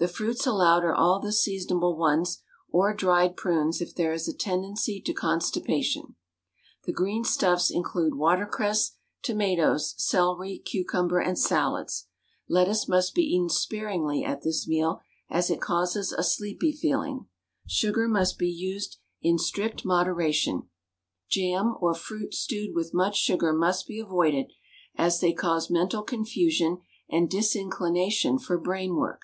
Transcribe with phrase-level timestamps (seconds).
[0.00, 4.32] The fruits allowed are all the seasonable ones, or dried prunes if there is a
[4.32, 6.14] tendency to constipation.
[6.84, 8.92] The green stuffs include watercress,
[9.22, 12.06] tomatoes, celery, cucumber, and salads.
[12.48, 17.26] Lettuce must be eaten sparingly at this meal, as it causes a sleepy feeling.
[17.66, 20.68] Sugar must be used in strict moderation;
[21.28, 24.52] jam, or fruits stewed with much sugar must be avoided,
[24.94, 26.78] as they cause mental confusion
[27.10, 29.22] and disinclination for brain work.